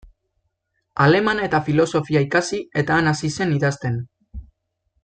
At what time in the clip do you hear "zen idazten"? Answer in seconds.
3.39-4.05